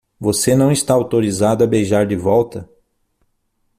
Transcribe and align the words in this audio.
Você 0.19 0.55
não 0.55 0.71
está 0.71 0.95
autorizado 0.95 1.63
a 1.63 1.67
beijar 1.67 2.07
de 2.07 2.15
volta? 2.15 2.67